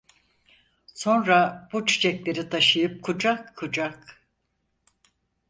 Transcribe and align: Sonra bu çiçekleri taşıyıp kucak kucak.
Sonra 0.93 1.69
bu 1.73 1.85
çiçekleri 1.85 2.49
taşıyıp 2.49 3.03
kucak 3.03 3.57
kucak. 3.57 4.21